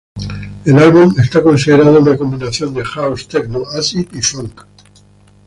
[0.65, 4.65] El álbum es considerado una combinación de house, techno, acid y funk.